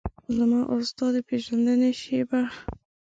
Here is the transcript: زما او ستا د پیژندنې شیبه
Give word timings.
زما 0.37 0.59
او 0.71 0.77
ستا 0.89 1.05
د 1.15 1.17
پیژندنې 1.27 1.91
شیبه 2.01 2.41